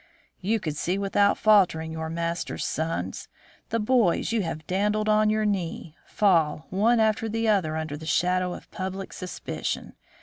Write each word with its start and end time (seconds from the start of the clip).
"You 0.39 0.59
could 0.59 0.75
see 0.75 0.97
without 0.97 1.37
faltering 1.37 1.91
your 1.91 2.09
master's 2.09 2.65
sons, 2.65 3.27
the 3.69 3.79
boys 3.79 4.31
you 4.31 4.41
have 4.41 4.65
dandled 4.65 5.07
on 5.07 5.29
your 5.29 5.45
knee, 5.45 5.95
fall 6.07 6.65
one 6.71 6.99
after 6.99 7.29
the 7.29 7.47
other 7.47 7.77
under 7.77 7.95
the 7.97 8.07
shadow 8.07 8.53
of 8.55 8.71
public 8.71 9.13
suspicion. 9.13 9.93